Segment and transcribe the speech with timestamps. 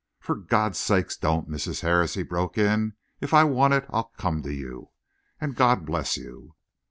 [0.19, 1.81] "For God's sake, don't, Mrs.
[1.81, 2.93] Harris!" he broke in.
[3.19, 4.89] "If I want it, I'll come to you.
[5.39, 6.55] And God bless you!"